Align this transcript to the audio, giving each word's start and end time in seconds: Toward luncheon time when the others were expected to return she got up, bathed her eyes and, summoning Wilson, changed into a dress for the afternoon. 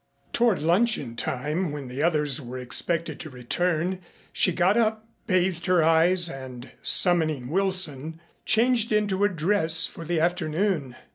Toward 0.33 0.63
luncheon 0.63 1.15
time 1.15 1.71
when 1.71 1.87
the 1.87 2.01
others 2.01 2.41
were 2.41 2.57
expected 2.57 3.19
to 3.19 3.29
return 3.29 4.01
she 4.33 4.51
got 4.51 4.75
up, 4.75 5.07
bathed 5.27 5.67
her 5.67 5.83
eyes 5.83 6.27
and, 6.27 6.71
summoning 6.81 7.49
Wilson, 7.49 8.19
changed 8.43 8.91
into 8.91 9.23
a 9.23 9.29
dress 9.29 9.85
for 9.85 10.03
the 10.03 10.19
afternoon. 10.19 10.95